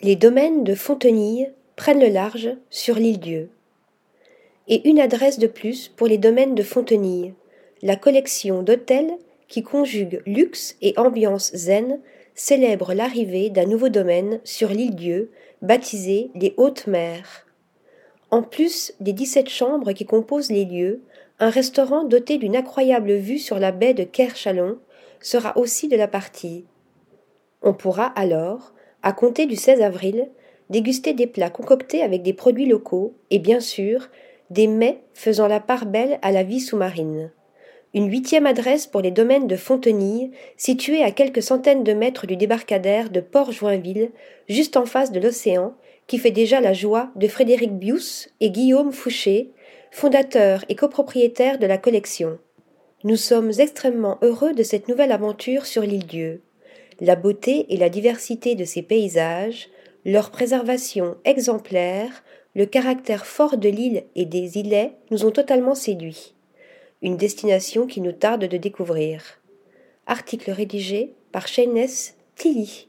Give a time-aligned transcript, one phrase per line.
[0.00, 3.50] Les domaines de Fontenille prennent le large sur l'île Dieu.
[4.68, 7.34] Et une adresse de plus pour les domaines de Fontenille,
[7.82, 9.10] la collection d'hôtels
[9.48, 11.98] qui conjugue luxe et ambiance zen
[12.36, 15.32] célèbre l'arrivée d'un nouveau domaine sur l'île Dieu
[15.62, 17.44] baptisé les Hautes Mers.
[18.30, 21.02] En plus des 17 chambres qui composent les lieux,
[21.40, 24.78] un restaurant doté d'une incroyable vue sur la baie de Kerchalon
[25.20, 26.66] sera aussi de la partie.
[27.62, 30.28] On pourra alors, à compter du 16 avril,
[30.70, 34.08] déguster des plats concoctés avec des produits locaux et bien sûr
[34.50, 37.30] des mets faisant la part belle à la vie sous-marine.
[37.94, 42.36] Une huitième adresse pour les domaines de Fontenille, situés à quelques centaines de mètres du
[42.36, 44.10] débarcadère de Port-Joinville,
[44.48, 45.74] juste en face de l'océan,
[46.06, 49.52] qui fait déjà la joie de Frédéric Bius et Guillaume Fouché,
[49.90, 52.38] fondateurs et copropriétaires de la collection.
[53.04, 56.42] Nous sommes extrêmement heureux de cette nouvelle aventure sur l'île Dieu.
[57.00, 59.68] La beauté et la diversité de ses paysages,
[60.04, 66.34] leur préservation exemplaire, le caractère fort de l'île et des îlets nous ont totalement séduits.
[67.02, 69.40] Une destination qui nous tarde de découvrir.
[70.06, 72.88] Article rédigé par Shayness Tilly.